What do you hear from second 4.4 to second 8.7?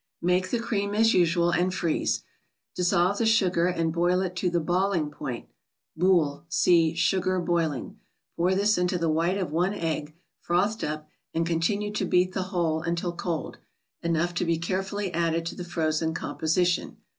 the" balling point" (< boule —see" Sugar Boiling"). Pour